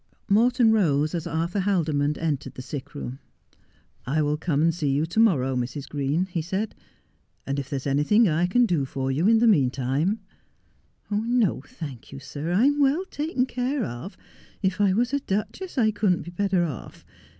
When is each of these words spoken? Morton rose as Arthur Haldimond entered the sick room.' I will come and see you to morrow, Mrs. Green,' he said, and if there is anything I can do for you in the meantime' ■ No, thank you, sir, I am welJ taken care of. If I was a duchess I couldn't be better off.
Morton 0.27 0.71
rose 0.71 1.13
as 1.13 1.27
Arthur 1.27 1.59
Haldimond 1.59 2.17
entered 2.17 2.55
the 2.55 2.63
sick 2.63 2.95
room.' 2.95 3.19
I 4.17 4.23
will 4.23 4.35
come 4.35 4.63
and 4.63 4.73
see 4.73 4.89
you 4.89 5.05
to 5.05 5.19
morrow, 5.19 5.55
Mrs. 5.55 5.87
Green,' 5.87 6.25
he 6.25 6.41
said, 6.41 6.73
and 7.45 7.59
if 7.59 7.69
there 7.69 7.77
is 7.77 7.85
anything 7.85 8.27
I 8.27 8.47
can 8.47 8.65
do 8.65 8.83
for 8.83 9.11
you 9.11 9.27
in 9.27 9.37
the 9.37 9.45
meantime' 9.45 10.21
■ 11.11 11.23
No, 11.23 11.61
thank 11.67 12.11
you, 12.11 12.17
sir, 12.17 12.51
I 12.51 12.65
am 12.65 12.81
welJ 12.81 13.11
taken 13.11 13.45
care 13.45 13.85
of. 13.85 14.17
If 14.63 14.81
I 14.81 14.91
was 14.91 15.13
a 15.13 15.19
duchess 15.19 15.77
I 15.77 15.91
couldn't 15.91 16.23
be 16.23 16.31
better 16.31 16.63
off. 16.63 17.05